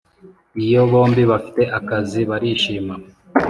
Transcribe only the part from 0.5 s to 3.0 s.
iyo bombi bafite akazi barishima